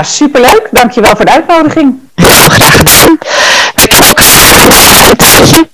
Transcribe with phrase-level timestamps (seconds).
[0.00, 0.68] Ja, superleuk.
[0.70, 1.98] Dankjewel voor de uitnodiging.
[2.14, 3.18] Heel graag gedaan.
[3.74, 5.68] Weet je ook een?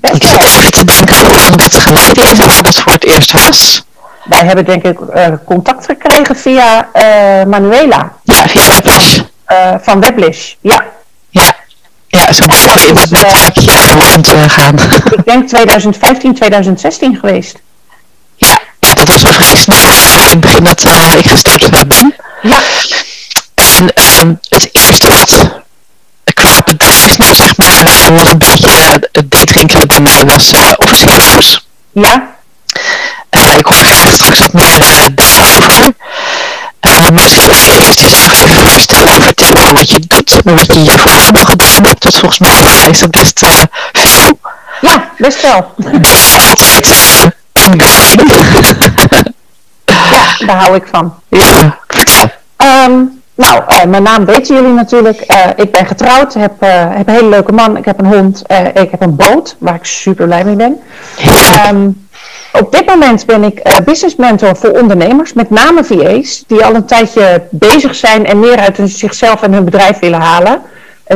[0.00, 3.32] Ik zit even te denken hoe lang het geleden is dat het voor het eerst
[3.32, 3.84] was.
[4.24, 8.12] Wij hebben denk ik uh, contact gekregen via uh, Manuela.
[8.22, 9.18] Ja, via Weblish.
[9.52, 10.84] Uh, van Weblish, ja.
[11.30, 11.56] Ja,
[12.06, 14.74] ja zo ben je in het netwerkje rond gaan.
[15.10, 17.58] Ik denk 2015, 2016 geweest.
[18.36, 20.84] Ja, ja dat was precies in het begin dat
[21.18, 22.14] ik gestart ben.
[22.42, 22.58] Ja.
[23.82, 25.32] En um, het eerste wat
[26.34, 28.70] qua bedrijfsnaam zeg maar wel een beetje
[29.12, 31.66] het deedrinkelen bij mij was uh, Heroes.
[31.92, 32.34] Ja.
[33.30, 35.94] Uh, ik hoor graag straks wat meer uh, daarover.
[37.12, 41.12] Misschien wil je eventjes nog even vertellen, vertellen wat je doet, maar wat je hiervoor
[41.12, 42.02] allemaal gedaan hebt.
[42.02, 43.68] Want volgens mij is dat best veel.
[44.80, 45.74] Ja, best wel.
[47.52, 48.78] Altijd ongoing.
[50.10, 51.14] ja, daar hou ik van.
[51.28, 52.30] Ja, vertel.
[52.56, 55.24] Um, nou, uh, mijn naam weten jullie natuurlijk.
[55.32, 58.42] Uh, ik ben getrouwd, heb, uh, heb een hele leuke man, ik heb een hond,
[58.74, 60.80] ik heb een boot, waar ik super blij mee ben.
[61.70, 62.08] Um,
[62.52, 66.86] op dit moment ben ik business mentor voor ondernemers, met name VA's, die al een
[66.86, 70.62] tijdje bezig zijn en meer uit zichzelf en hun bedrijf willen halen.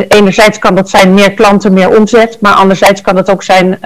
[0.08, 3.78] enerzijds kan dat zijn meer klanten, meer omzet, maar anderzijds kan het ook zijn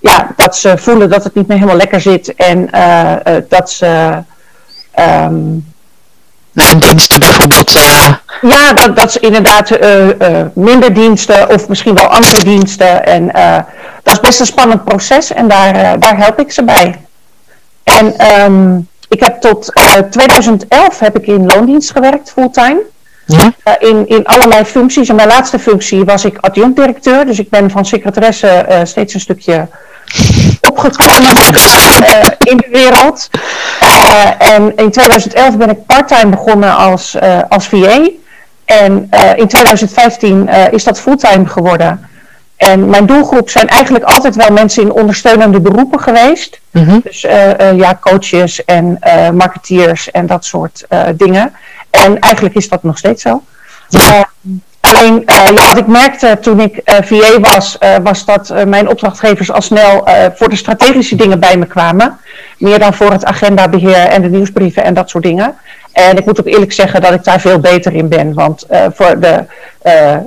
[0.00, 2.70] ja, dat ze voelen dat het niet meer helemaal lekker zit en
[3.48, 4.22] dat ze...
[4.98, 5.69] Um, en
[6.66, 7.76] diensten bijvoorbeeld.
[7.76, 8.06] Uh...
[8.40, 10.12] Ja, dat, dat is inderdaad uh, uh,
[10.54, 13.06] minder diensten of misschien wel andere diensten.
[13.06, 13.26] En
[14.02, 17.00] dat is best een spannend proces en daar, daar help ik ze bij.
[17.82, 19.72] En um, ik heb tot
[20.10, 22.82] 2011 heb ik in loondienst gewerkt, fulltime.
[23.26, 23.52] Ja?
[23.78, 25.08] in, in allerlei functies.
[25.08, 27.26] En mijn laatste functie was ik adjunct-directeur.
[27.26, 29.68] Dus ik ben van secretaresse steeds een stukje
[30.70, 32.22] opgekomen uh,
[32.52, 33.28] in de wereld.
[33.82, 38.08] Uh, en in 2011 ben ik parttime begonnen als, uh, als VA.
[38.64, 42.08] En in 2015 is dat fulltime geworden.
[42.56, 46.60] En mijn doelgroep zijn eigenlijk altijd wel mensen in ondersteunende beroepen geweest.
[46.70, 47.00] Mm -hmm.
[47.04, 47.20] Dus
[47.76, 48.98] ja, coaches en
[49.32, 51.52] marketeers en dat soort dingen.
[51.90, 53.42] En eigenlijk is dat nog steeds zo.
[53.88, 54.28] Ja.
[54.90, 59.50] Alleen ja, wat ik merkte toen ik uh, VA was, uh, was dat mijn opdrachtgevers
[59.50, 62.18] al snel voor de strategische dingen bij me kwamen.
[62.58, 65.54] Meer dan voor het agendabeheer en de nieuwsbrieven en dat soort dingen.
[65.92, 68.34] En ik moet ook eerlijk zeggen dat ik daar veel beter in ben.
[68.34, 69.44] Want voor de,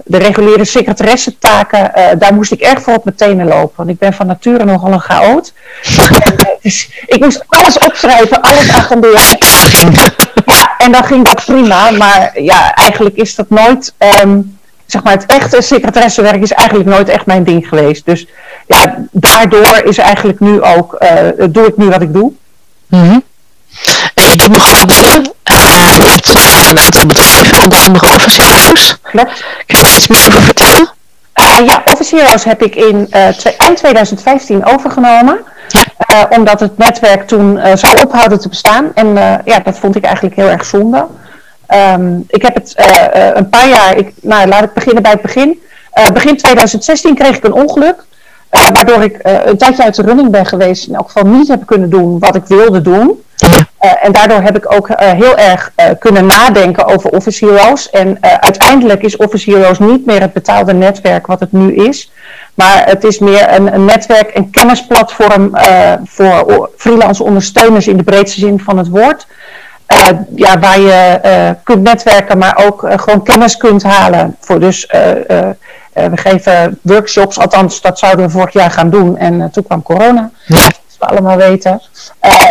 [0.06, 3.74] de reguliere secretaressentaken, daar moest ik erg voor op mijn tenen lopen.
[3.76, 5.54] Want ik ben van nature nogal een chaot.
[6.62, 9.38] dus ik moest alles opschrijven, alles agenderen.
[10.46, 11.92] Ja, en dan ging dat prima.
[11.92, 13.94] Maar ja, eigenlijk is dat nooit...
[14.24, 18.06] Um, zeg maar, het echte secretaressenwerk is eigenlijk nooit echt mijn ding geweest.
[18.06, 18.28] Dus
[18.68, 20.98] ja, daardoor is eigenlijk nu ook...
[21.00, 22.32] Uh, doe ik nu wat ik doe.
[22.88, 23.24] Mm -hmm.
[24.14, 25.34] En je doet dingen.
[25.52, 26.32] Uh, je hebt
[26.70, 28.98] een aantal bedrijven, onder andere Office Heroes.
[29.02, 29.44] Klopt.
[29.66, 30.90] Kun je daar iets meer over vertellen?
[31.40, 33.08] Uh, ja, Office Heroes heb ik in
[33.58, 35.40] eind 2015 overgenomen.
[35.68, 36.28] Ja.
[36.30, 38.92] Omdat het netwerk toen zou ophouden te bestaan.
[38.94, 39.08] En
[39.46, 41.06] ja, dat vond ik eigenlijk heel erg zonde.
[41.68, 42.74] Um, ik heb het
[43.34, 45.62] een paar jaar, ik, nou laat ik beginnen bij het begin.
[46.14, 48.04] begin 2016 kreeg ik een ongeluk.
[48.50, 50.88] waardoor ik een tijdje uit de running ben geweest.
[50.88, 53.23] In elk geval niet heb kunnen doen wat ik wilde doen.
[54.02, 57.90] En daardoor heb ik ook heel erg kunnen nadenken over Office Heroes.
[57.90, 62.12] En uiteindelijk is Office Heroes niet meer het betaalde netwerk wat het nu is.
[62.54, 65.52] Maar het is meer een, netwerk, een kennisplatform
[66.04, 69.28] voor freelance ondersteuners in de breedste zin van het woord.
[70.36, 71.20] Ja, waar je
[71.64, 74.36] kunt netwerken, maar ook gewoon kennis kunt halen.
[74.40, 74.88] Voor dus,
[75.94, 79.18] we geven workshops, althans dat zouden we vorig jaar gaan doen.
[79.18, 80.58] En toen kwam corona, ja.
[81.04, 81.82] We allemaal weten.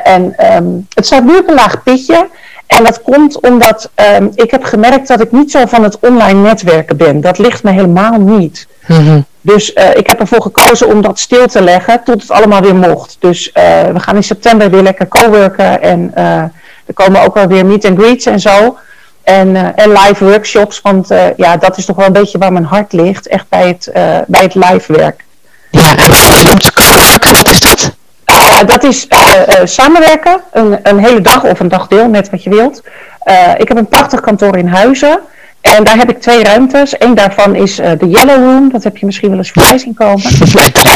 [0.04, 2.28] en um, het staat nu op een laag pitje.
[2.66, 6.40] En dat komt omdat um, ik heb gemerkt dat ik niet zo van het online
[6.40, 7.20] netwerken ben.
[7.20, 8.66] Dat ligt me helemaal niet.
[8.87, 9.25] Mm -hmm.
[9.40, 12.75] Dus uh, ik heb ervoor gekozen om dat stil te leggen tot het allemaal weer
[12.75, 13.16] mocht.
[13.19, 13.54] Dus uh,
[13.84, 16.25] we gaan in september weer lekker coworken en uh,
[16.87, 18.78] er komen ook wel weer meet and greets en zo.
[19.22, 22.93] En, en live workshops, want ja, dat is toch wel een beetje waar mijn hart
[22.93, 23.26] ligt.
[23.26, 23.90] Echt bij het,
[24.26, 25.25] bij het live werk.
[25.70, 27.94] Ja, en wat is dat?
[28.67, 29.06] Dat is
[29.65, 32.83] samenwerken, een, een hele dag of een dagdeel, net wat je wilt.
[33.59, 35.19] ik heb een prachtig kantoor in Huizen.
[35.61, 36.94] En daar heb ik twee ruimtes.
[36.99, 38.71] Eén daarvan is de Yellow Room.
[38.73, 40.23] Dat heb je misschien wel eens voorbij zien komen.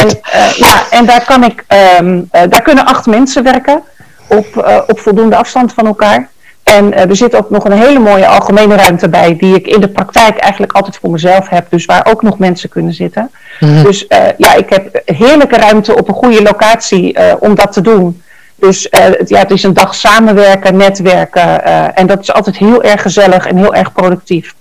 [0.01, 0.09] En,
[0.57, 3.83] ja, en daar, kan ik, ehm, daar kunnen acht mensen werken
[4.29, 4.47] op,
[4.87, 6.29] op voldoende afstand van elkaar.
[6.73, 9.81] En uh, er zit ook nog een hele mooie algemene ruimte bij, die ik in
[9.81, 11.67] de praktijk eigenlijk altijd voor mezelf heb.
[11.71, 13.31] Dus waar ook nog mensen kunnen zitten.
[13.61, 13.83] Mhm.
[13.83, 17.81] Dus uh, ja, ik heb heerlijke ruimte op een goede locatie uh, om dat te
[17.81, 18.23] doen.
[18.55, 18.89] Dus
[19.27, 21.65] ja, het is een dag samenwerken, netwerken.
[21.95, 24.55] en dat is altijd heel erg gezellig en heel erg productief.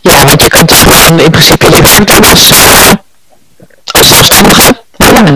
[0.00, 0.84] Ja, want je kan toch
[1.24, 3.00] in principe je als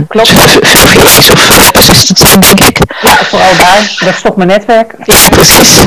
[0.09, 0.29] klopt.
[0.29, 2.79] VVE's of assistent denk ik.
[3.01, 3.95] Ja, vooral daar.
[3.99, 4.95] Dat is toch mijn netwerk.
[5.05, 5.87] Ja, precies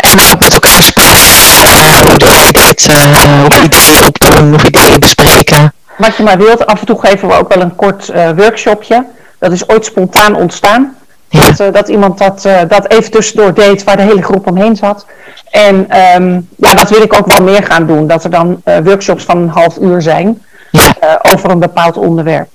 [0.00, 5.72] en ook met elkaar spreken, door dit, uh, of ideeën opdoen, of ideeën bespreken.
[5.96, 9.06] Wat je maar wilt, af en toe geven we ook wel een kort uh, workshopje.
[9.38, 10.96] Dat is ooit spontaan ontstaan.
[11.28, 11.44] Ja.
[11.44, 14.76] Dat, uh, dat, iemand dat, uh, dat even tussendoor deed waar de hele groep omheen
[14.76, 15.06] zat.
[15.50, 18.06] En um, ja, dat wil ik ook wel meer gaan doen.
[18.06, 21.20] Dat er dan workshops van een half uur zijn ja.
[21.22, 22.48] over een bepaald onderwerp.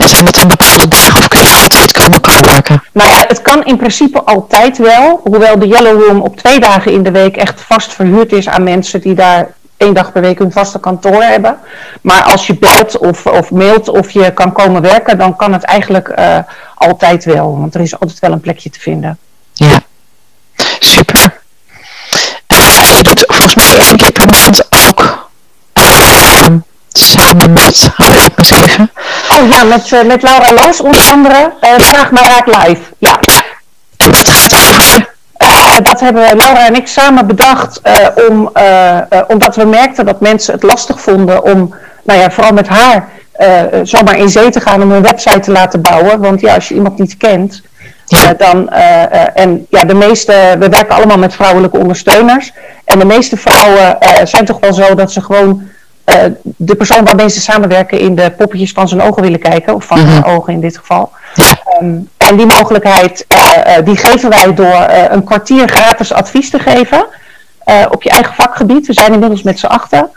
[0.00, 2.82] En zijn het dan bepaalde dagen of kun je altijd komen maken?
[2.92, 5.20] Nou ja, het kan in principe altijd wel.
[5.24, 8.62] Hoewel de Yellow Room op twee dagen in de week echt vast verhuurd is aan
[8.62, 11.58] mensen die daar één dag per week hun vaste kantoor hebben.
[12.00, 15.62] Maar als je belt of, of mailt of je kan komen werken, dan kan het
[15.62, 16.38] eigenlijk uh,
[16.74, 17.58] altijd wel.
[17.58, 19.18] Want er is altijd wel een plekje te vinden.
[19.52, 19.80] Ja,
[20.78, 21.40] super.
[22.52, 25.28] Uh, je doet volgens mij één keer per maand ook
[25.74, 25.84] uh,
[26.92, 27.90] samen met,
[29.48, 31.52] ja, met, uh, met Laura Loos onder andere.
[31.60, 32.80] Uh, Vraag maar raak live.
[32.98, 33.20] Ja.
[35.36, 37.80] En dat hebben Laura en ik samen bedacht
[38.28, 38.52] om,
[39.28, 43.08] omdat we merkten dat mensen het lastig vonden om, nou ja, vooral met haar,
[43.82, 46.20] zomaar in zee te gaan om een website te laten bouwen.
[46.20, 47.62] Want ja, als je iemand niet kent,
[48.36, 48.68] dan,
[49.34, 52.52] en ja, de meeste, we werken allemaal met vrouwelijke ondersteuners.
[52.84, 55.68] En de meeste vrouwen zijn toch wel zo dat ze gewoon
[56.56, 60.00] de persoon waarmee ze samenwerken in de poppetjes van zijn ogen willen kijken, of van
[60.00, 61.10] mm haar ogen in dit geval.
[61.80, 66.58] Um, en die mogelijkheid uh, uh, die geven wij door een kwartier gratis advies te
[66.58, 67.06] geven
[67.90, 68.86] op je eigen vakgebied.
[68.86, 70.10] We zijn inmiddels met z'n achten.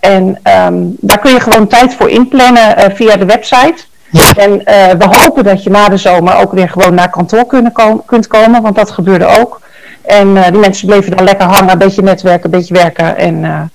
[0.00, 3.76] en um, daar kun je gewoon tijd voor inplannen via de website.
[4.10, 4.32] Ja.
[4.36, 4.58] En
[4.98, 7.72] we hopen dat je na de zomer ook weer gewoon naar kantoor kunnen
[8.06, 9.60] kunt komen, want dat gebeurde ook.
[10.02, 13.70] En die mensen bleven dan lekker hangen, een beetje netwerken, een beetje werken en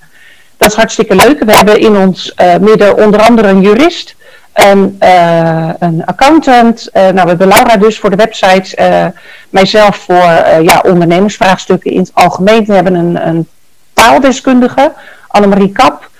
[0.58, 1.44] dat is hartstikke leuk.
[1.44, 4.14] We hebben in ons uh, midden onder andere een jurist,
[4.52, 6.88] een, uh, een accountant.
[6.92, 9.12] Uh, nou, we hebben Laura dus voor de website,
[9.50, 12.64] mijzelf voor ja, ondernemersvraagstukken in het algemeen.
[12.64, 13.48] We hebben een, een
[13.92, 14.92] taaldeskundige,
[15.28, 16.10] Annemarie Kap.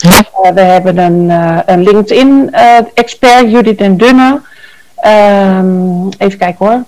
[0.55, 1.31] we hebben een,
[1.67, 4.41] een LinkedIn-expert, Judith den Dunne.
[5.05, 6.85] Um, even kijken hoor.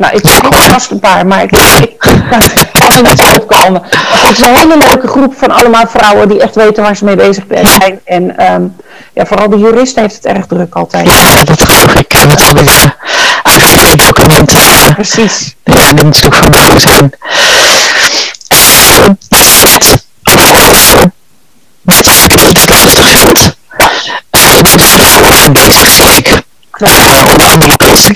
[0.00, 1.98] Nou, ik heb vast een paar, maar ik, ik,
[2.72, 3.82] kan er niet opkomen.
[4.10, 7.16] Het is een hele leuke groep van allemaal vrouwen die echt weten waar ze mee
[7.16, 8.00] bezig zijn.
[8.04, 8.76] En um,
[9.12, 11.06] ja, vooral de juristen heeft het erg druk altijd.
[11.06, 12.26] Ja, dat geloof ik.
[12.26, 12.64] Met al die
[13.46, 14.94] uh, documenten.
[14.94, 15.54] Precies.
[15.64, 17.12] Ja, die moet natuurlijk van mij zijn.
[21.82, 23.58] Net is het dat lastig vindt.
[24.30, 26.42] Uh, met vrouwen bezig, zie ik.
[26.78, 28.12] Online locatie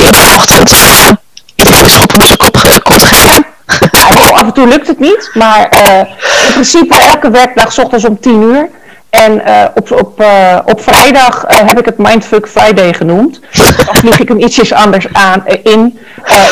[0.00, 1.22] maar nog steeds iedere ochtend
[1.54, 3.46] iedereen is op onze kop, geven.
[4.14, 5.98] Ja, af en toe lukt het niet, maar uh,
[6.46, 8.68] in principe elke werkdag s ochtends om 10 uur.
[9.14, 13.40] En uh, op, op, uh, op vrijdag uh, heb ik het Mindfuck Friday genoemd.
[13.86, 15.98] Dan vlieg ik hem ietsjes anders aan, in.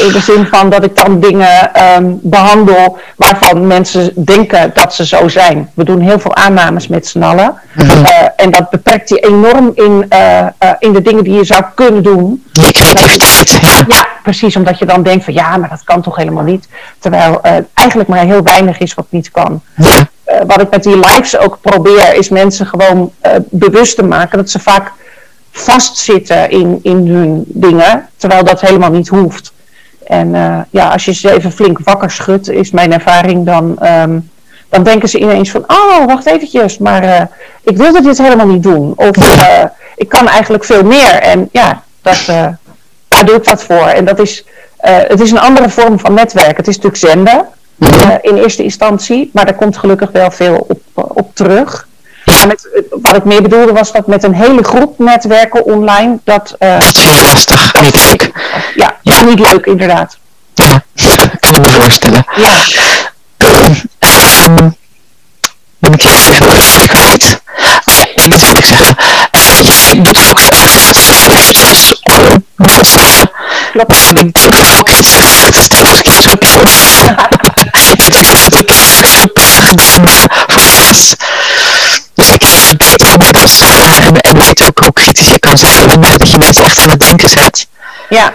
[0.06, 5.06] in de zin van dat ik dan dingen um, behandel waarvan mensen denken dat ze
[5.06, 5.70] zo zijn.
[5.74, 7.54] We doen heel veel aannames met z'n allen.
[7.74, 8.04] Mm -hmm.
[8.36, 10.08] en dat beperkt je enorm in,
[10.78, 12.44] in de dingen die je zou kunnen doen.
[12.52, 13.84] Je creativiteit, ja.
[13.96, 14.56] Ja, precies.
[14.56, 16.68] Omdat je dan denkt van ja, maar dat kan toch helemaal niet.
[16.98, 17.40] Terwijl
[17.74, 19.62] eigenlijk maar heel weinig is wat niet kan.
[19.76, 20.08] Ja.
[20.32, 24.38] Uh, wat ik met die lives ook probeer, is mensen gewoon uh, bewust te maken
[24.38, 24.92] dat ze vaak
[25.50, 29.52] vastzitten in, in hun dingen, terwijl dat helemaal niet hoeft.
[30.06, 34.30] En uh, ja, als je ze even flink wakker schudt, is mijn ervaring, dan, um,
[34.68, 37.28] dan denken ze ineens van, oh, wacht eventjes, maar
[37.62, 38.92] ik wilde dit helemaal niet doen.
[38.96, 39.16] Of
[39.96, 41.14] ik kan eigenlijk veel meer.
[41.14, 42.24] En ja, dat,
[43.08, 43.86] daar doe ik dat voor.
[43.86, 44.44] En dat is,
[44.80, 46.56] het is een andere vorm van netwerk.
[46.56, 47.46] Het is natuurlijk zenden.
[47.78, 49.30] Uh, in eerste instantie.
[49.32, 51.86] Maar daar komt gelukkig wel veel op, op terug.
[52.24, 52.46] Ja.
[52.46, 56.18] Met, wat ik meer bedoelde was dat met een hele groep netwerken online.
[56.24, 58.30] Dat, uh, is lastig, niet leuk.
[58.74, 59.24] Ja, ja.
[59.24, 60.18] niet leuk inderdaad.
[60.54, 60.84] Ja,
[61.40, 62.24] kan ik me voorstellen.
[62.36, 62.58] Ja.
[63.38, 64.76] Um,
[65.78, 67.40] ben ik even iets kwijt?
[67.84, 68.96] Oh ja, nee, dat wil ik zeggen.
[69.32, 70.48] Uh, jij doet ook uh,
[71.28, 73.30] livestreams om mensen.
[73.72, 73.88] Klopt.
[73.88, 74.38] Maar je doet
[74.78, 75.18] ook iets,
[82.14, 86.30] dus ik heb beter inmiddels en, en weet ook hoe kritisch je kan zijn dat
[86.30, 87.68] je mensen echt aan het denken zet.
[88.08, 88.32] Ja,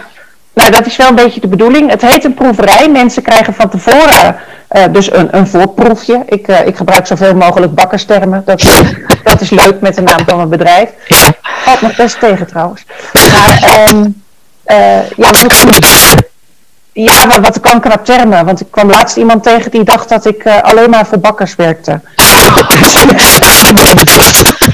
[0.54, 1.90] nou dat is wel een beetje de bedoeling.
[1.90, 2.88] Het heet een proeverij.
[2.88, 4.36] Mensen krijgen van tevoren
[4.90, 6.22] dus een, een voorproefje.
[6.26, 8.42] Ik, ik gebruik zoveel mogelijk bakkerstermen.
[8.44, 8.62] Dat,
[9.22, 10.88] dat is leuk met de naam van mijn bedrijf.
[11.42, 12.82] Valt nog best tegen trouwens.
[13.12, 14.22] Maar um,
[14.66, 15.46] uh, ja, maar
[17.04, 18.44] ja, wat kan knap termen?
[18.44, 21.90] Want ik kwam laatst iemand tegen die dacht dat ik alleen maar voor bakkers werkte.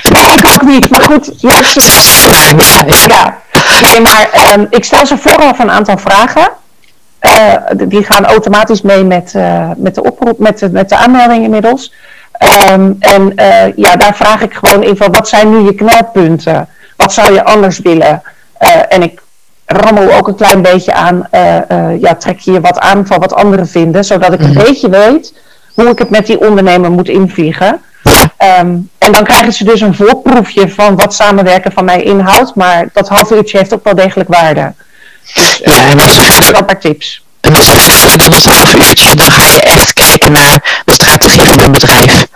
[0.03, 0.91] ja, ik ook niet.
[0.91, 3.07] Maar goed, ze.
[3.09, 3.39] Ja,
[3.81, 6.49] nee, maar um, ik stel ze vooraf een aantal vragen.
[7.21, 7.55] Uh,
[7.89, 11.93] die gaan automatisch mee met, uh, met de oproep, met de, met de aanmelding inmiddels.
[12.71, 16.69] Um, en uh, ja, daar vraag ik gewoon in van wat zijn nu je knelpunten?
[16.97, 18.23] Wat zou je anders willen?
[18.89, 19.21] en ik
[19.67, 21.29] rammel ook een klein beetje aan,
[22.01, 24.65] ja, trek je wat aan van wat anderen vinden, zodat ik een mm.
[24.65, 25.33] beetje weet
[25.75, 27.81] hoe ik het met die ondernemer moet invliegen.
[28.61, 32.89] Um, en dan krijgen ze dus een voorproefje van wat samenwerken van mij inhoudt, maar
[32.93, 34.73] dat half uurtje heeft ook wel degelijk waarde.
[35.35, 37.25] Dus, ja, en dat zijn wel een paar tips.
[37.41, 37.69] En dat is
[38.43, 42.27] dan het half uurtje, dan ga je echt kijken naar de strategie van een bedrijf.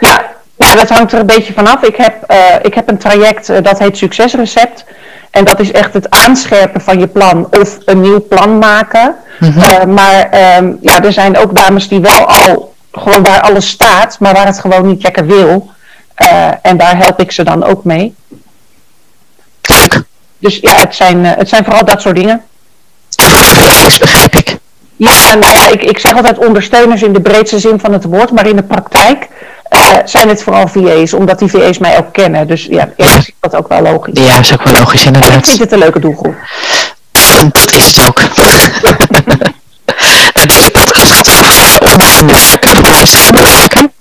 [0.00, 1.82] Ja, ja dat hangt er een beetje vanaf.
[1.82, 4.84] Ik heb, uh, ik heb een traject uh, dat heet Succesrecept.
[5.34, 9.14] En dat is echt het aanscherpen van je plan of een nieuw plan maken.
[9.40, 9.62] Mm -hmm.
[9.62, 10.24] uh, maar
[10.58, 14.46] um, ja, er zijn ook dames die wel al gewoon waar alles staat, maar waar
[14.46, 15.70] het gewoon niet lekker wil.
[16.62, 18.14] en daar help ik ze dan ook mee.
[20.38, 22.44] Dus ja, het zijn, het zijn vooral dat soort dingen.
[23.98, 24.56] begrijp ik.
[24.96, 28.30] Ja, nou ja, ik, ik zeg altijd ondersteuners in de breedste zin van het woord,
[28.30, 29.28] maar in de praktijk
[29.74, 32.46] uh, zijn het vooral VA's, omdat die VA's mij ook kennen.
[32.46, 34.24] Dus ja, is dat ook wel logisch.
[34.24, 35.32] Ja, is ook wel logisch inderdaad.
[35.32, 36.34] En ik vind het een leuke doelgroep.
[37.52, 38.20] Dat is het ook.
[40.46, 43.92] deze podcast gaat over online werken, online samenwerken.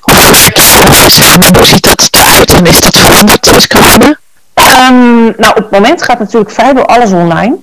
[0.00, 1.56] Hoe werk je online samen?
[1.56, 4.18] Hoe ziet dat eruit en is dat veranderd tijdens corona?
[4.54, 7.56] Um, nou, op het moment gaat natuurlijk vrijwel alles online.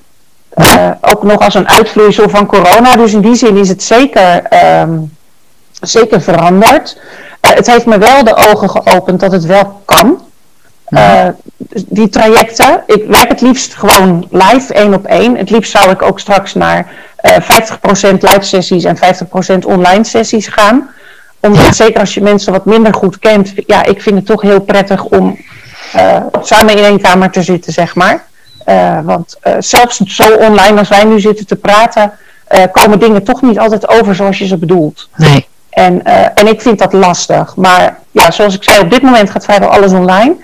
[0.56, 2.96] Uh, ook nog als een uitvloeisel van corona.
[2.96, 4.42] Dus in die zin is het zeker,
[4.82, 5.17] um,
[5.82, 6.98] zeker veranderd.
[7.42, 10.22] Uh, het heeft me wel de ogen geopend dat het wel kan.
[10.90, 11.28] Uh,
[11.88, 12.84] die trajecten.
[12.86, 15.38] Ik werk het liefst gewoon live, één op één.
[15.38, 16.86] Het liefst zou ik ook straks naar
[17.28, 17.38] 50%
[18.02, 19.00] live sessies en 50%
[19.66, 20.90] online sessies gaan.
[21.40, 24.62] Omdat zeker als je mensen wat minder goed kent, ja, ik vind het toch heel
[24.62, 25.40] prettig om
[26.42, 28.26] samen in één kamer te zitten, zeg maar.
[29.04, 32.12] Want zelfs zo online als wij nu zitten te praten,
[32.72, 35.10] komen dingen toch niet altijd over zoals je ze bedoelt.
[35.16, 35.48] Nee.
[35.78, 36.04] En,
[36.36, 37.56] en ik vind dat lastig.
[37.56, 40.36] Maar ja, zoals ik zei, op dit moment gaat vrijwel alles online.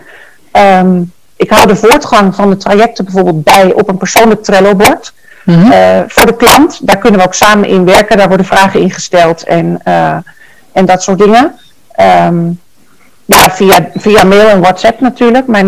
[0.52, 5.14] Um, ik hou de voortgang van de trajecten bijvoorbeeld bij op een persoonlijk Trello-bord.
[5.44, 5.72] Mm -hmm.
[6.08, 8.18] voor de klant, daar kunnen we ook samen in werken.
[8.18, 9.82] Daar worden vragen ingesteld en,
[10.72, 11.56] en dat soort dingen.
[12.28, 12.60] Um,
[13.26, 15.48] ja, via, via mail en WhatsApp natuurlijk.
[15.48, 15.68] Mijn,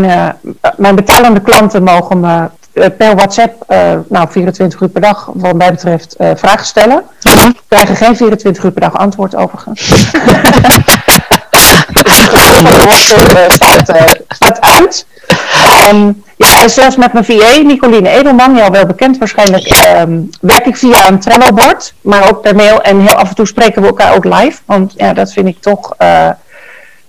[0.77, 3.65] mijn betalende klanten mogen me per WhatsApp,
[4.09, 7.03] nou 24 uur per dag, wat mij betreft, vragen stellen.
[7.47, 7.57] Mhm.
[7.67, 9.81] Krijgen geen 24 uur per dag antwoord overigens.
[13.47, 13.91] staat,
[14.27, 15.05] staat uit.
[15.91, 20.65] Um, ja, en zelfs met mijn VA, Nicoline Edelman, jou wel bekend waarschijnlijk, um, werk
[20.65, 22.81] ik via een Trello-bord, maar ook per mail.
[22.81, 25.61] En heel af en toe spreken we elkaar ook live, want ja, dat vind ik
[25.61, 25.95] toch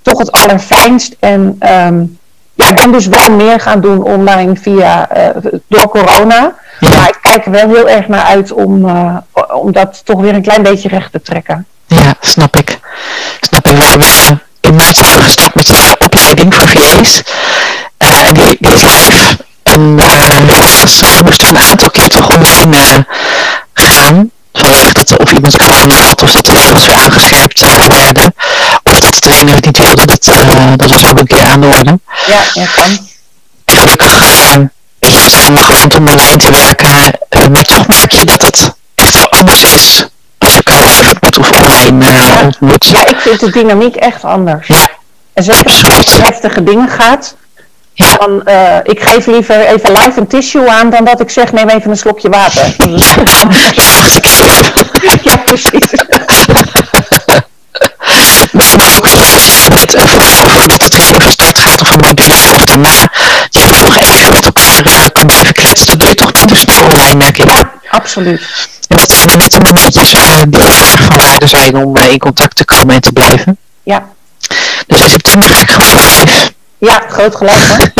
[0.07, 1.16] toch het allerfijnst.
[1.21, 1.40] En
[1.87, 2.19] um,
[2.55, 6.55] ja, ik ben dus wel meer gaan doen online via, uh, door corona.
[6.80, 6.88] Ja.
[6.88, 9.16] Maar ik kijk er wel heel erg naar uit om, uh,
[9.49, 11.66] om dat toch weer een klein beetje recht te trekken.
[11.87, 12.78] Ja, snap ik.
[13.40, 13.76] Snap ik.
[13.76, 17.23] We hebben in maart zijn gestart met een opleiding voor VA's.
[17.99, 19.37] Uh, en die, die is live.
[19.62, 23.06] En we moesten een aantal keer toch online
[23.73, 28.35] gaan vanwege dat of iemand corona had of dat er veel vragen gescherpt werden
[28.83, 31.61] of dat de trainer het niet wilde, dat, uh, dat was ook een keer aan
[31.61, 31.99] de orde.
[32.26, 33.09] Ja, ja kan.
[33.64, 34.59] En gelukkig
[35.07, 35.13] uh,
[35.45, 36.89] gewend om online te werken,
[37.31, 40.07] uh, maar toch merk je dat het echt wel anders is
[40.39, 42.43] als je elkaar of online ja.
[42.45, 42.87] ontmoet.
[42.87, 44.67] Ja, ik vind de dynamiek echt anders.
[44.67, 44.87] Ja,
[45.33, 47.37] en zeker als het om heftige dingen gaat,
[47.93, 48.17] ja.
[48.17, 51.69] Dan, uh, ik geef liever even live een tissue aan dan dat ik zeg neem
[51.69, 52.77] even een slokje water.
[55.31, 55.93] ja, precies.
[58.53, 59.09] Maar ook
[59.69, 60.03] met uh,
[60.57, 63.13] voordat het weer van start gaat of een module of daarna,
[67.15, 67.51] merk ik.
[67.51, 68.41] Ja, absoluut.
[68.89, 70.11] En dat zijn net de momentjes
[70.49, 73.59] die erg van waarde zijn om uh, in contact te komen en te blijven.
[73.83, 74.09] Ja.
[74.87, 76.53] Dus in september ga ik gewoon live.
[76.79, 77.91] Ja, groot gelijk hoor.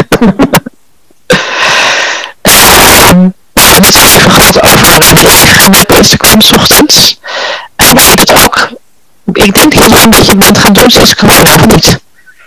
[2.43, 6.05] um, we hebben het even gehad over de ingeknippen.
[6.05, 7.21] Ze kwam s ochtends.
[7.77, 8.69] En je dat ook,
[9.33, 11.99] ik denk dat je het wel een beetje bent gaan doen sinds corona, of niet?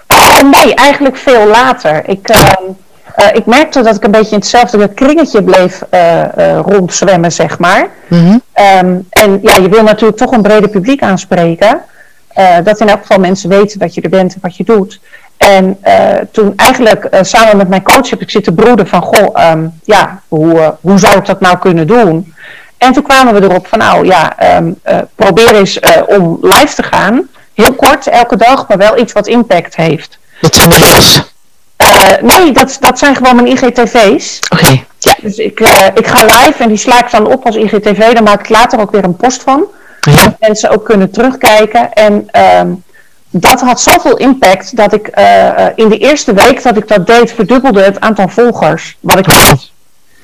[0.08, 2.10] Uh, nee, eigenlijk veel later.
[2.10, 2.52] Ik, uh,
[3.34, 5.82] ik merkte dat ik een beetje in hetzelfde kringetje bleef
[6.66, 7.88] rondzwemmen, zeg maar.
[8.08, 8.42] Mm
[9.10, 11.82] en ja, je wil natuurlijk toch een breder publiek aanspreken.
[12.64, 15.00] dat in elk geval mensen weten dat je er bent en wat je doet.
[15.38, 15.78] En
[16.32, 20.76] toen eigenlijk samen met mijn coach heb ik zitten broeden van, goh, um, ja, hoe,
[20.82, 22.34] hoe zou ik dat nou kunnen doen?
[22.78, 24.80] En toen kwamen we erop van, nou ja, um,
[25.16, 27.28] probeer eens om live te gaan.
[27.54, 30.18] Heel kort, elke dag, maar wel iets wat impact heeft.
[30.42, 31.22] Wat zijn de
[31.84, 34.40] uh, nee, dat, dat zijn gewoon mijn IGTV's.
[34.50, 34.84] Oké.
[34.98, 38.14] Ja, dus ik, uh, ik ga live en die sla ik dan op als IGTV.
[38.14, 39.66] Daar maak ik later ook weer een post van.
[40.02, 40.24] Ja.
[40.24, 41.94] Dat mensen ook kunnen terugkijken.
[41.94, 42.62] En uh,
[43.30, 47.34] dat had zoveel impact dat ik uh, in de eerste week dat ik dat deed,
[47.34, 48.98] verdubbelde het aantal volgers.
[49.00, 49.72] Wat ik had.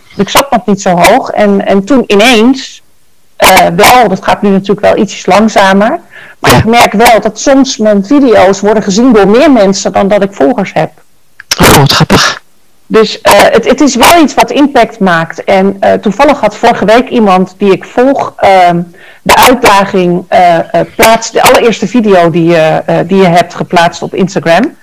[0.09, 1.29] Dus ik zat nog niet zo hoog.
[1.29, 2.81] En, en toen ineens,
[3.75, 5.99] wel, dat gaat nu natuurlijk wel ietsjes langzamer.
[6.39, 10.23] Maar ik merk wel dat soms mijn video's worden gezien door meer mensen dan dat
[10.23, 10.91] ik volgers heb.
[11.59, 12.43] Oh, wat grappig.
[12.87, 15.43] Dus uh, het, het, is wel iets wat impact maakt.
[15.43, 18.69] En uh, toevallig had vorige week iemand die ik volg uh,
[19.21, 20.59] de uitdaging uh,
[20.95, 24.75] plaatst, de allereerste video die je, die je hebt geplaatst op Instagram.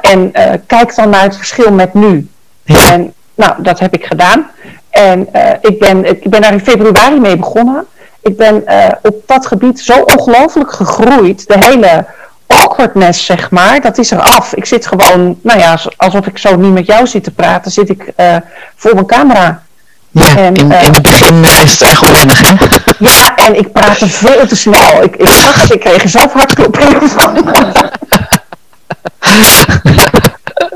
[0.00, 0.32] en
[0.66, 2.28] kijk dan naar het verschil met nu.
[2.64, 2.92] Ja.
[2.92, 4.50] En nou, dat heb ik gedaan.
[4.90, 5.28] En
[5.60, 7.86] ik, ben, ik ben daar in februari mee begonnen.
[8.22, 8.64] Ik ben
[9.02, 11.46] op dat gebied zo ongelooflijk gegroeid.
[11.46, 12.06] De hele
[12.50, 14.54] awkwardness, zeg maar, dat is er af.
[14.54, 17.88] Ik zit gewoon, nou ja, alsof ik zo niet met jou zit te praten, zit
[17.88, 18.36] ik uh,
[18.76, 19.62] voor mijn camera.
[20.10, 22.54] Ja, en, in, uh, in het begin is het echt onwennig, hè?
[22.98, 25.02] Ja, en ik praatte veel te snel.
[25.02, 27.34] Ik, ik zag het, ik kreeg er zelf hartkloppingen van.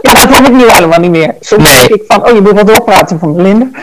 [0.00, 1.34] ja, dat heb ik nu helemaal niet meer.
[1.40, 3.66] Soms denk ik van, oh, je moet wel doorpraten van Melinda.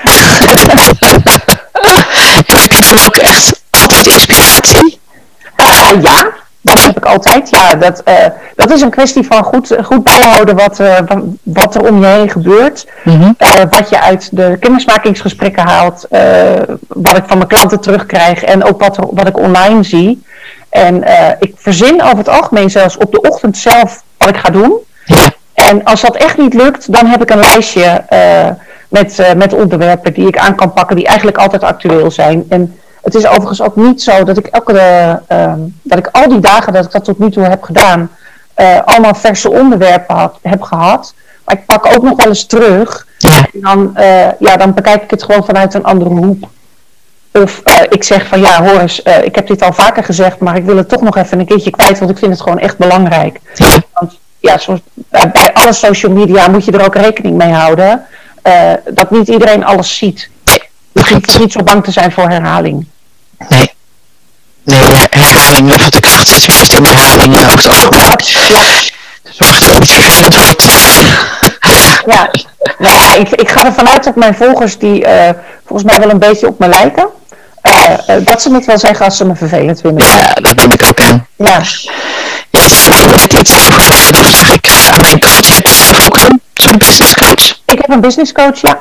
[2.46, 5.00] heb je dan ook echt altijd inspiratie?
[5.58, 6.31] Uh, ja,
[7.12, 7.50] altijd.
[7.50, 8.16] Ja, dat, uh,
[8.56, 10.98] dat is een kwestie van goed, goed bijhouden wat, uh,
[11.44, 12.88] wat er om je heen gebeurt.
[13.04, 13.36] Mm -hmm.
[13.40, 16.08] uh, wat je uit de kennismakingsgesprekken haalt.
[16.88, 18.44] wat ik van mijn klanten terugkrijg.
[18.44, 20.24] En ook wat, er, wat ik online zie.
[20.70, 21.04] En
[21.40, 24.74] ik verzin over het algemeen zelfs op de ochtend zelf wat ik ga doen.
[25.06, 25.30] Ja.
[25.54, 28.04] En als dat echt niet lukt, dan heb ik een lijstje
[28.88, 30.96] met, met onderwerpen die ik aan kan pakken.
[30.96, 32.46] Die eigenlijk altijd actueel zijn.
[32.50, 34.74] En het is overigens ook niet zo dat ik elke
[35.30, 38.10] uh, dat ik al die dagen dat ik dat tot nu toe heb gedaan,
[38.58, 41.14] uh, allemaal verse onderwerpen had, heb gehad.
[41.46, 43.08] Maar ik pak ook nog wel eens terug.
[43.54, 46.44] En dan, uh, ja, dan bekijk ik het gewoon vanuit een andere hoek.
[47.32, 50.66] Of ik zeg van ja, hoor eens, ik heb dit al vaker gezegd, maar ik
[50.66, 53.40] wil het toch nog even een keertje kwijt, want ik vind het gewoon echt belangrijk.
[53.94, 58.06] Want ja, zoals, bij alle social media moet je er ook rekening mee houden
[58.94, 60.30] dat niet iedereen alles ziet.
[60.92, 62.86] Je hoeft niet zo bang te zijn voor herhaling.
[63.50, 63.72] Nee.
[64.64, 68.16] Nee, herhaling, wat ik acht zit weer in herhaling over het algemeen.
[69.24, 69.90] Zorgt er niet
[72.06, 72.32] Ja,
[72.78, 75.30] nou ja, ik, ik ga ervan uit dat mijn volgers, die uh,
[75.66, 77.10] volgens mij wel een beetje op me lijken,
[77.64, 80.06] uh, uh, dat ze het wel zeggen als ze me vervelend vinden.
[80.06, 81.28] Ja, dat neem ik ook aan.
[81.36, 81.62] Ja.
[82.50, 85.56] Ja, ik iets over dat zeg ik aan mijn coach.
[85.56, 87.60] Heb je zelf ook een zo'n business coach?
[87.66, 88.80] Ik heb een business coach, ja.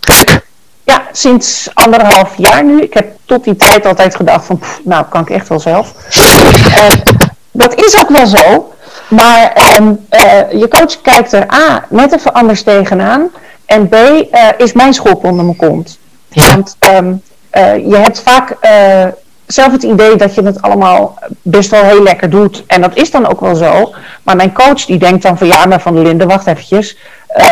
[0.00, 0.48] Leuk.
[0.90, 2.80] Ja, sinds anderhalf jaar nu.
[2.80, 5.94] Ik heb tot die tijd altijd gedacht van, pff, nou kan ik echt wel zelf.
[6.68, 6.88] uh,
[7.50, 8.72] dat is ook wel zo.
[9.08, 13.30] Maar um, uh, je coach kijkt er A, net even anders tegenaan.
[13.66, 15.98] En B, uh, is mijn schop onder mijn kont.
[16.28, 16.48] Ja.
[16.48, 17.22] Want um,
[17.90, 18.56] je hebt vaak
[19.46, 22.64] zelf het idee dat je het allemaal best wel heel lekker doet.
[22.66, 23.94] En dat is dan ook wel zo.
[24.22, 26.96] Maar mijn coach die denkt dan van, ja maar Van de Linde, wacht eventjes.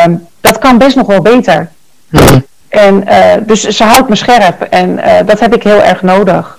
[0.05, 1.69] Um, dat kan best nog wel beter.
[2.09, 2.47] Mm.
[2.69, 6.57] En uh, dus ze houdt me scherp en uh, dat heb ik heel erg nodig.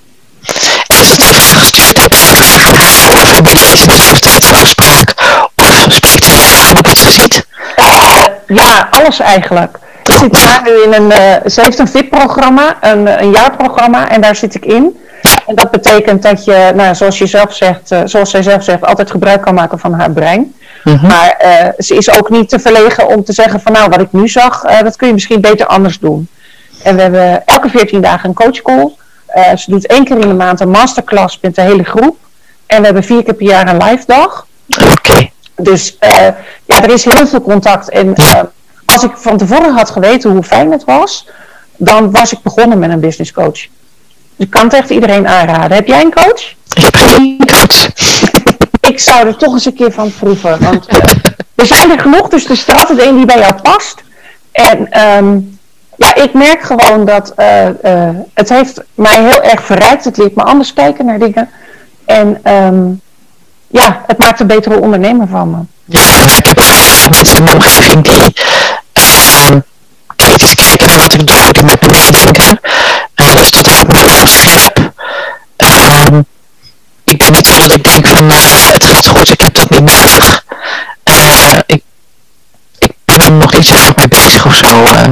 [7.78, 9.78] Uh, ja, alles eigenlijk.
[10.04, 11.12] Ik zit daar nu in een,
[11.50, 14.98] ze heeft een VIP-programma, een, een jaarprogramma en daar zit ik in.
[15.46, 19.10] En dat betekent dat je, nou, zoals, je zelf zegt, zoals zij zelf zegt, altijd
[19.10, 20.54] gebruik kan maken van haar brein.
[20.84, 20.94] Mhm.
[20.94, 21.08] Mm -hmm.
[21.08, 24.12] Maar uh, ze is ook niet te verlegen om te zeggen van nou wat ik
[24.12, 26.28] nu zag, uh, dat kun je misschien beter anders doen.
[26.82, 28.92] En we hebben elke 14 dagen een coachcall.
[29.36, 32.16] Uh, ze doet één keer in de maand een masterclass met de hele groep.
[32.66, 34.46] En we hebben vier keer per jaar een live dag.
[34.68, 34.90] Oké.
[34.90, 35.32] Okay.
[35.56, 35.96] Dus
[36.66, 37.90] ja, er is heel veel contact.
[37.90, 38.14] En
[38.84, 41.26] als ik van tevoren had geweten hoe fijn het was,
[41.76, 43.50] dan was ik begonnen met een business coach.
[43.50, 43.68] Dus
[44.36, 45.76] ik kan het echt iedereen aanraden.
[45.76, 46.54] Heb jij een coach?
[46.74, 47.90] Ik heb geen coach.
[48.90, 50.62] Ik zou er toch eens een keer van proeven.
[50.62, 50.98] Want uh,
[51.54, 54.02] er zijn er genoeg, dus er is er altijd één die bij jou past.
[54.52, 55.58] En um,
[55.96, 60.04] ja, ik merk gewoon dat uh, uh, het heeft mij heel erg verrijkt.
[60.04, 61.50] Het leert me anders kijken naar dingen.
[62.04, 63.00] En um,
[63.66, 65.58] ja, het maakt een betere ondernemer van me.
[65.84, 66.58] Ja, ik heb
[67.10, 68.32] mensen in mijn omgeving die
[70.16, 71.80] kritisch kijken naar wat ik doe, die met
[72.36, 72.58] me.
[73.22, 73.90] Uh, dus dat ik ook.
[75.62, 76.18] Uh,
[77.10, 79.84] ik ben niet zo dat ik denk van het gaat goed, ik heb dat niet
[79.84, 80.44] nodig.
[81.04, 81.82] Uh, ik,
[82.78, 84.82] ik ben er nog niet zo erg mee bezig of zo.
[84.82, 85.02] Uh,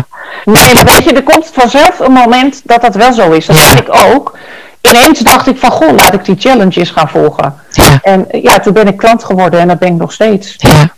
[0.45, 3.47] nee, maar weet je, er komt vanzelf een moment dat dat wel zo is.
[3.47, 3.77] Dat ja.
[3.77, 4.39] ik ook.
[4.81, 7.61] Ineens dacht ik van, goh, laat ik die challenges gaan volgen.
[7.71, 7.99] Ja.
[8.03, 10.55] En ja, toen ben ik klant geworden en dat ben ik nog steeds.
[10.57, 10.91] Ja.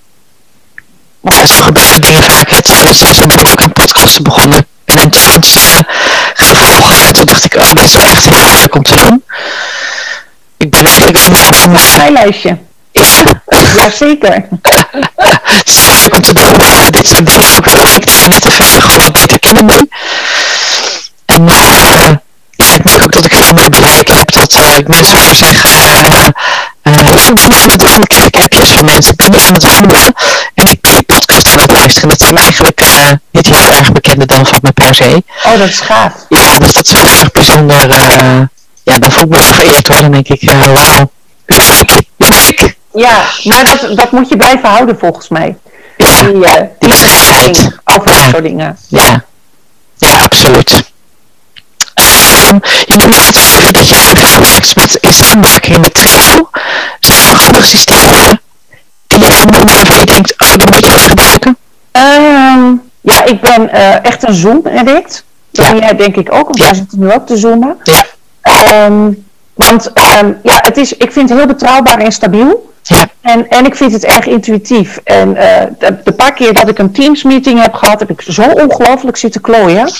[1.21, 2.51] Maar zo gebeuren dingen vaak.
[2.95, 4.67] Zoals ben ik ook aan podcasten begonnen.
[4.85, 5.79] En een challenge uh,
[6.35, 7.07] gaan volgen.
[7.07, 9.25] En toen dacht ik, oh, dit is wel echt heel leuk om te doen.
[10.61, 11.77] Ik ben natuurlijk wel meer van...
[11.77, 12.59] Een lijstje.
[12.93, 13.23] Ja.
[13.77, 14.49] Jazeker.
[15.95, 16.61] leuk om te doen.
[16.91, 19.89] Dit soort dingen ook wel LinkedIn en tv gewoon wat beter kennen nu.
[21.25, 22.09] En uh,
[22.51, 24.33] ja, ik merk ook dat ik veel meer bereik heb.
[24.33, 25.71] Dat uh, ik mensen hoor zeggen...
[25.81, 26.27] Uh,
[26.83, 28.27] ja, ik ben wandelen.
[28.27, 29.13] Ik krijg appjes van mensen.
[29.13, 30.15] Ik ben aan het wandelen.
[30.55, 32.09] En ik ben die podcast aan het luisteren.
[32.09, 35.23] Dat zijn eigenlijk uh, niet heel erg bekende dan van me per se.
[35.45, 36.13] Oh, dat is gaaf.
[36.29, 38.49] Ja, dus dat is wel erg bijzonder.
[38.83, 40.01] Ja, dan voel ik me zo vereerd hoor.
[40.01, 41.11] Dan denk ik, wauw,
[41.47, 42.75] muziek, muziek.
[42.95, 45.57] Ja, maar dat, dat moet je blijven houden volgens mij.
[45.97, 47.59] Ja, die, uh, die vrijheid.
[47.85, 48.79] Over dat soort dingen.
[48.89, 49.25] Ja,
[49.99, 50.71] ja, absoluut.
[51.95, 55.95] Um, je noemde net al even dat je heel erg werkt met, in samenwerking met
[55.95, 56.51] Trello.
[57.01, 58.41] Zijn er nog andere systemen
[59.07, 61.57] die je kan noemen waarvan je denkt, oh, die moet je eens gebruiken?
[61.93, 65.25] Um, ja, ik ben uh, echt een Zoom-addict.
[65.51, 65.75] Dat Ja.
[65.77, 66.65] jij denk ik ook, want Ja.
[66.65, 67.77] wij zitten nu ook te zoomen.
[67.83, 68.05] Ja,
[68.43, 69.25] Um,
[69.55, 72.73] want um, ja, het is, ik vind het heel betrouwbaar en stabiel.
[72.83, 74.99] ja, En, en ik vind het erg intuïtief.
[75.05, 75.43] En uh,
[75.79, 79.41] de, de paar keer dat ik een Teams-meeting heb gehad, heb ik zo ongelooflijk zitten
[79.41, 79.87] klooien.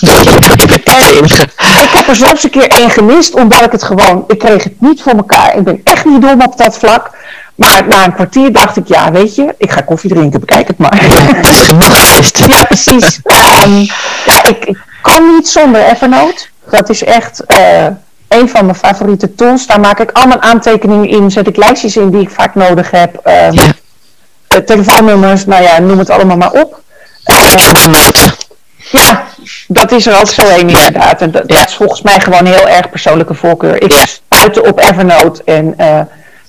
[1.81, 4.81] Ik heb er zelfs een keer één gemist, omdat ik het gewoon, ik kreeg het
[4.81, 5.57] niet voor elkaar.
[5.57, 7.09] Ik ben echt niet dom op dat vlak.
[7.55, 10.77] Maar na een kwartier dacht ik, ja, weet je, ik ga koffie drinken, bekijk het
[10.77, 11.01] maar.
[11.01, 12.37] Het is genoeg geweest.
[12.57, 13.19] ja, precies.
[13.65, 13.85] Um,
[14.25, 16.45] ja, ik, ik kan niet zonder Evernote.
[16.69, 17.87] Dat is echt uh,
[18.31, 19.67] een van mijn favoriete tools.
[19.67, 22.91] Daar maak ik al mijn aantekeningen in, zet ik lijstjes in die ik vaak nodig
[22.91, 23.19] heb.
[23.23, 23.51] Ja.
[23.51, 26.81] uh, telefoonnummers, nou ja, noem het allemaal maar op.
[27.25, 28.33] Evernote.
[28.91, 29.23] Ja,
[29.67, 31.21] dat is er ook zo een inderdaad.
[31.21, 33.83] En dat, dat is volgens mij gewoon heel erg persoonlijke voorkeur.
[33.83, 33.97] Ik Ja.
[34.35, 35.99] stuitte op Evernote en uh,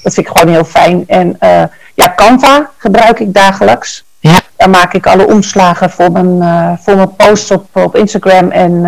[0.03, 1.05] dat vind ik gewoon heel fijn.
[1.07, 1.62] En uh,
[1.95, 4.05] ja, Canva gebruik ik dagelijks.
[4.21, 4.35] Ja.
[4.57, 8.85] Daar maak ik alle omslagen voor mijn, uh, voor mijn posts op, op Instagram en,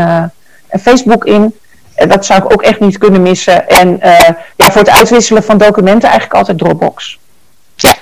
[0.69, 1.55] en Facebook in.
[1.95, 3.69] En dat zou ik ook echt niet kunnen missen.
[3.69, 4.19] En uh,
[4.57, 7.19] ja, voor het uitwisselen van documenten eigenlijk altijd Dropbox.
[7.77, 7.95] Ja.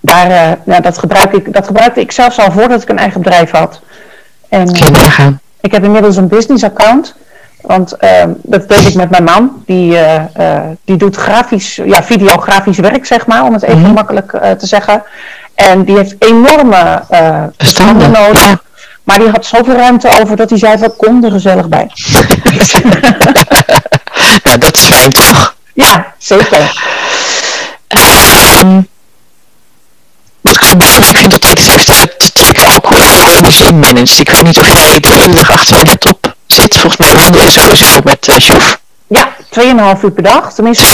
[0.00, 3.20] Daar, uh, ja, dat, gebruik ik, dat gebruikte ik zelfs al voordat ik een eigen
[3.22, 3.80] bedrijf had.
[4.48, 4.68] En,
[5.60, 7.14] ik heb inmiddels een business account.
[7.60, 8.10] Want uh,
[8.42, 9.62] dat deed ik met mijn man.
[9.66, 13.92] Die, uh, uh, die doet grafisch, ja, videografisch werk, zeg maar, om het even Mhm.
[13.92, 15.02] makkelijk te zeggen.
[15.54, 17.02] En die heeft enorme
[17.56, 18.44] Bestanden, nodig.
[18.44, 18.60] ja.
[19.04, 21.90] Maar die had zoveel ruimte over dat hij zei, wat kom er gezellig bij.
[24.44, 25.54] nou, dat is fijn toch?
[25.72, 26.72] ja, zeker.
[28.62, 28.88] Um,
[30.40, 34.20] wat ik zo belangrijk vind dat iets heeft, dat, ik ook hoe je energie managt.
[34.20, 36.76] Ik weet niet of jij de hele dag achter je laptop zit.
[36.76, 38.80] Volgens mij wandel je sowieso met uh, Sjoef.
[39.06, 39.34] Ja,
[39.96, 40.54] 2,5 uur per dag.
[40.54, 40.84] Tenminste.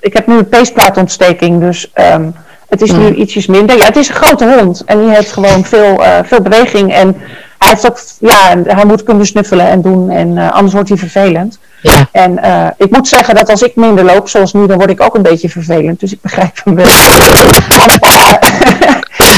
[0.00, 2.34] Ik heb nu een peesplaatontsteking, dus um,
[2.72, 3.76] het is nu ietsjes minder.
[3.76, 6.92] Ja, het is een grote hond en die heeft gewoon veel, uh, veel beweging.
[6.92, 7.16] En
[7.58, 10.98] hij heeft ook, ja, hij moet kunnen snuffelen en doen en uh, anders wordt hij
[10.98, 11.58] vervelend.
[11.82, 12.08] Ja.
[12.12, 15.00] En uh, ik moet zeggen dat als ik minder loop, zoals nu, dan word ik
[15.00, 16.00] ook een beetje vervelend.
[16.00, 16.86] Dus ik begrijp hem wel.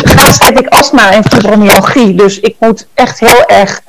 [0.05, 3.81] Daarnaast heb ik astma en fibromyalgie, dus ik moet echt heel erg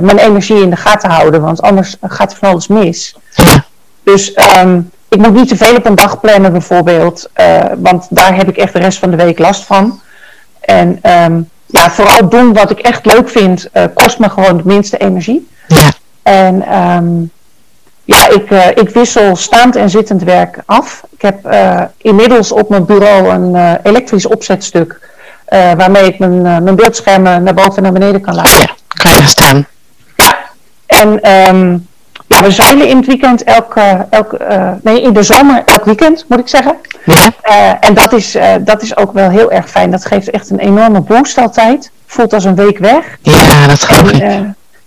[0.00, 3.16] mijn energie in de gaten houden, want anders gaat er van alles mis.
[3.34, 3.64] Ja.
[4.02, 8.36] Dus um, ik moet niet te veel op een dag plannen bijvoorbeeld, uh, want daar
[8.36, 10.00] heb ik echt de rest van de week last van.
[10.60, 14.62] En um, ja, vooral doen wat ik echt leuk vind, uh, kost me gewoon de
[14.64, 15.48] minste energie.
[15.66, 15.88] Ja.
[16.22, 17.30] En um,
[18.04, 21.02] ja, ik, uh, ik wissel staand en zittend werk af.
[21.10, 21.54] Ik heb
[21.96, 25.10] inmiddels op mijn bureau een elektrisch opzetstuk
[25.48, 28.60] waarmee ik mijn, mijn beeldschermen naar boven en naar beneden kan laten.
[28.60, 29.66] Ja, kan je staan.
[30.16, 30.38] Ja,
[30.86, 31.88] en um,
[32.26, 33.74] ja, we zeilen in het weekend elk,
[34.10, 36.76] elk uh, nee, in de zomer elk weekend, moet ik zeggen.
[37.04, 37.32] Ja.
[37.48, 39.90] Uh, en dat is, dat is ook wel heel erg fijn.
[39.90, 41.90] Dat geeft echt een enorme boost altijd.
[42.06, 43.04] Voelt als een week weg.
[43.22, 44.22] Ja, dat geloof ik.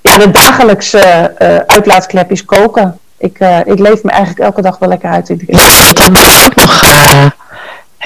[0.01, 1.33] ja, de dagelijkse
[1.67, 2.97] uitlaatklep is koken.
[3.17, 6.21] Ik, ik leef me eigenlijk elke dag wel lekker uit in de Ja, daar ben
[6.21, 6.81] je ook nog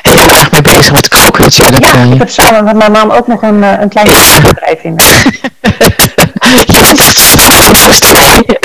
[0.02, 1.86] heel erg mee bezig met koken natuurlijk.
[1.86, 4.08] Ja, ik heb samen met mijn man ook nog een, een klein
[4.42, 5.00] bedrijf in.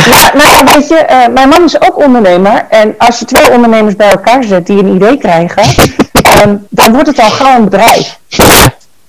[0.09, 2.67] Ja, nou ja, weet je, eh, mijn man is ook ondernemer.
[2.71, 5.63] En als je twee ondernemers bij elkaar zet die een idee krijgen,
[6.13, 8.19] ehm, dan wordt het al gauw een bedrijf.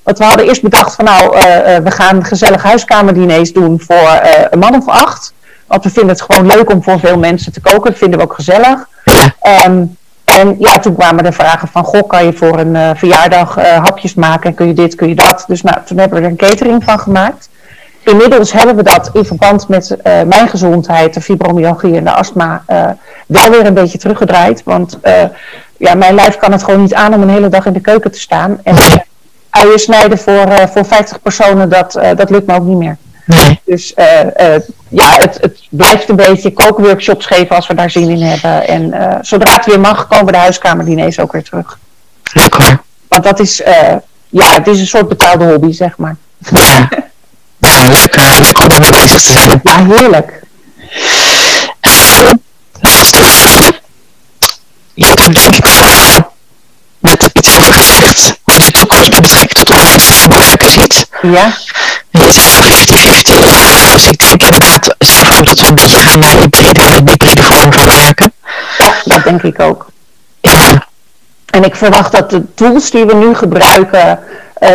[0.03, 4.21] Want we hadden eerst bedacht van nou, eh, eh, we gaan gezellig huiskamerdiners doen voor
[4.49, 5.33] een man of acht.
[5.67, 7.91] Want we vinden het gewoon leuk om voor veel mensen te koken.
[7.91, 8.87] Dat vinden we ook gezellig.
[9.41, 9.83] Ehm,
[10.23, 14.49] en ja, toen kwamen de vragen van, goh, kan je voor een verjaardag hapjes maken?
[14.49, 15.43] En kun je dit, kun je dat?
[15.47, 17.49] Dus nou, toen hebben we er een catering van gemaakt.
[18.09, 22.63] Inmiddels hebben we dat in verband met eh, mijn gezondheid, de fibromyalgie en de astma,
[22.65, 22.89] eh,
[23.27, 24.61] wel weer een beetje teruggedraaid.
[24.63, 25.23] Want eh,
[25.77, 28.11] ja, mijn lijf kan het gewoon niet aan om een hele dag in de keuken
[28.11, 28.59] te staan.
[28.63, 28.75] En
[29.49, 32.97] uien snijden voor, voor 50 personen, dat, dat lukt me ook niet meer.
[33.25, 33.61] Nee.
[33.65, 33.93] Dus
[34.89, 38.67] ja, het, het blijft een beetje kookworkshops geven als we daar zin in hebben.
[38.67, 41.79] En zodra het weer mag, komen de huiskamerdiners ook weer terug.
[42.33, 42.81] Leuk hoor.
[43.07, 43.61] Want dat is,
[44.29, 46.15] ja, het is een soort betaalde hobby, zeg maar.
[47.59, 49.08] Ja, leuk, eh, leuk om ermee bezig te zijn.
[49.27, 50.39] Ja, heerlijk.
[54.93, 56.31] Je hebt ook denk ik wel
[56.99, 61.07] net iets gezegd hoe je de toekomst met betrekking tot online samenwerken ziet.
[61.21, 61.53] Ja,
[62.11, 63.91] je zegt 50-50.
[63.91, 67.85] Dus ik denk inderdaad zelf dat we een beetje gaan naar hybride, hybride vorm van
[67.85, 68.33] werken.
[68.77, 69.87] ja, dat denk ik ook.
[70.41, 70.87] Ja,
[71.45, 74.17] En ik verwacht dat de tools die we nu gebruiken eh,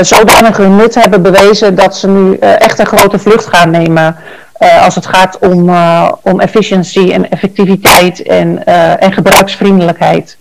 [0.00, 4.16] zodanig hun nut hebben bewezen dat ze nu eh, echt een grote vlucht gaan nemen
[4.58, 10.36] eh, als het gaat om, eh, om efficiëntie en effectiviteit en, eh, en gebruiksvriendelijkheid.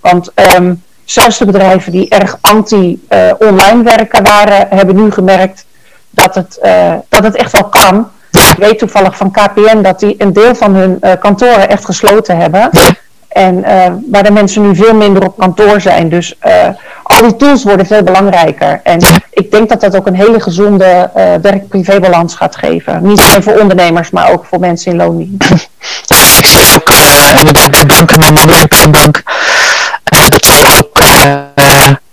[0.00, 0.74] Want ehm,
[1.04, 5.66] zelfs de bedrijven die erg anti-online werken waren, hebben nu gemerkt
[6.10, 8.10] dat het, eh, dat het echt wel kan.
[8.30, 12.36] Ik weet toevallig van KPN dat die een deel van hun eh, kantoren echt gesloten
[12.36, 12.70] hebben.
[13.28, 16.08] En eh, waar de mensen nu veel minder op kantoor zijn.
[16.08, 16.68] Dus eh,
[17.02, 18.80] al die tools worden veel belangrijker.
[18.82, 23.02] En ik denk dat dat ook een hele gezonde eh werk-privé-balans gaat geven.
[23.02, 25.68] Niet alleen voor ondernemers, maar ook voor mensen in loondienst.
[26.38, 26.90] Ik zie ook
[27.38, 29.22] inderdaad bij banken, mijn man werkt bij bank,
[30.04, 31.00] dat ze ook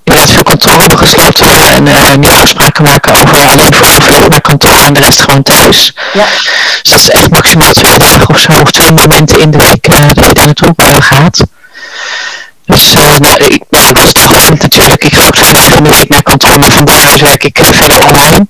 [0.04, 1.45] inderdaad veel kantoren gesloten
[1.76, 5.94] en meer afspraken maken over alleen voor zoveel naar kantoor en de rest gewoon thuis.
[6.14, 6.26] Ja,
[6.82, 9.88] Dus dat is echt maximaal twee dagen of zo, of twee momenten in de week
[9.88, 11.42] eh, dat je daar naartoe eh, gaat.
[12.66, 15.04] Dus eh, nou, ik, nou, ik was toch gewend natuurlijk.
[15.04, 17.58] Ik ga ook vijf dagen in de week naar kantoor, maar van daaruit werk ik
[17.62, 18.46] verder online.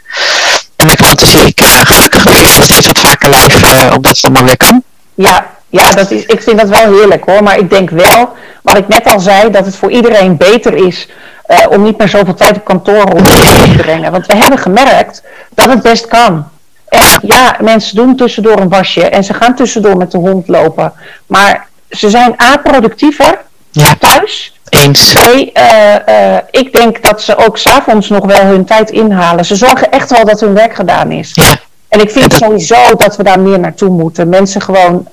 [0.76, 4.44] En met klanten zie ik eh, gelukkig weer steeds wat vaker live, omdat het allemaal
[4.44, 4.84] weer kan.
[5.16, 7.44] ja, ja dat is, ik vind dat wel heerlijk hoor.
[7.44, 11.08] Maar ik denk wel, wat ik net al zei, dat het voor iedereen beter is
[11.48, 14.12] eh, om niet meer zoveel tijd op kantoor rond te brengen.
[14.12, 16.48] Want we hebben gemerkt dat het best kan.
[16.90, 20.94] En ja, mensen doen tussendoor een wasje en ze gaan tussendoor met de hond lopen.
[21.28, 23.38] Maar ze zijn A, productiever
[23.72, 24.60] Ja, thuis.
[24.70, 25.14] eens.
[25.26, 29.46] Nee, eh, eh, ik denk dat ze ook s'avonds nog wel hun tijd inhalen.
[29.46, 31.32] Ze zorgen echt wel dat hun werk gedaan is.
[31.34, 31.56] Ja,
[31.88, 34.30] En ik vind sowieso dat we daar meer naartoe moeten.
[34.30, 35.08] Mensen gewoon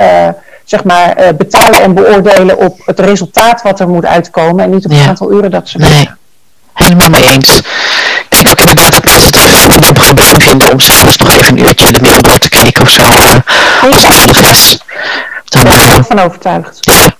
[0.64, 4.64] zeg maar, betalen en beoordelen op het resultaat wat er moet uitkomen.
[4.64, 5.06] En niet op het Ja.
[5.08, 5.90] aantal uren dat ze nee.
[5.94, 6.18] werken.
[6.74, 7.56] Helemaal mee eens.
[7.58, 11.64] Ik denk ook inderdaad dat mensen het enorm geweldig vinden om s'avonds nog even een
[11.64, 13.02] uurtje de mail door te kijken of zo.
[13.02, 13.34] eh,
[13.82, 14.78] Als er nog is.
[15.44, 16.78] Dan, Daar ben ik eh, ook van overtuigd.
[16.80, 17.16] ja.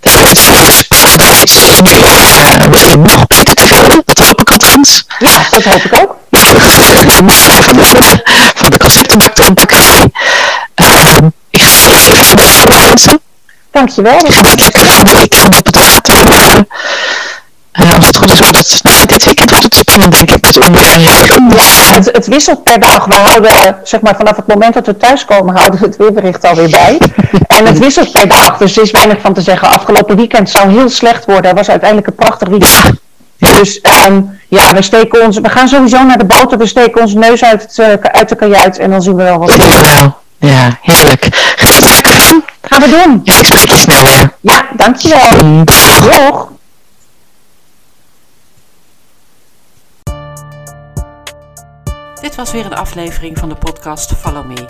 [0.00, 4.02] Ik wens je alles spannend nu eh, weer nog beter te vinden.
[4.04, 5.04] Dat hoop ik althans.
[5.18, 6.16] Ja, dat hoop ik ook.
[6.56, 8.22] Van de,
[8.54, 10.10] van de conceptenbak en bakkerij.
[10.74, 13.20] Ehm, ik ga de wensen.
[13.70, 14.26] Dankjewel.
[14.26, 14.56] Ik ga
[15.12, 15.34] lekker.
[16.10, 16.58] Uh,
[17.72, 20.46] uh, als het goed is, wordt het, nou, dit weekend wordt het spannend, denk ik.
[21.54, 23.04] Ja, het, het wisselt per dag.
[23.04, 26.44] We houden, eh, zeg maar, vanaf het moment dat we thuiskomen, houden we het weerbericht
[26.44, 26.98] alweer bij.
[27.46, 29.68] En het wisselt per dag, dus er is weinig van te zeggen.
[29.68, 31.46] Afgelopen weekend zou heel slecht worden.
[31.46, 33.00] Het was uiteindelijk een prachtig weekend.
[33.40, 36.56] Dus ehm, ja, we, steken ons, we gaan sowieso naar de boot.
[36.56, 39.38] We steken onze neus uit, het, eh, uit de kajuit en dan zien we wel
[39.38, 39.48] wat.
[39.48, 40.18] Dankjewel.
[40.38, 41.24] Ja, heerlijk.
[41.24, 42.44] Er lekker van.
[42.60, 43.20] Gaan we doen.
[43.24, 44.32] En ik spreek je snel weer.
[44.40, 45.64] Ja, dankjewel.
[45.64, 46.00] Dag.
[46.00, 46.48] Doeg.
[52.20, 54.68] Dit was weer een aflevering van de podcast Follow Me.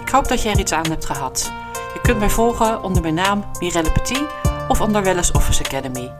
[0.00, 1.52] Ik hoop dat je er iets aan hebt gehad.
[1.94, 4.22] Je kunt mij volgen onder mijn naam Mirelle Petit
[4.68, 6.12] of onder Wellness Office Academy.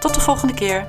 [0.00, 0.86] Tot de volgende keer.